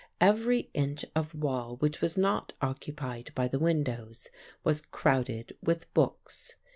Every 0.19 0.71
inch 0.73 1.05
of 1.15 1.35
wall 1.35 1.75
which 1.75 2.01
was 2.01 2.17
not 2.17 2.53
occupied 2.59 3.31
by 3.35 3.47
the 3.47 3.59
windows 3.59 4.29
was 4.63 4.81
crowded 4.81 5.55
with 5.61 5.93
books. 5.93 6.55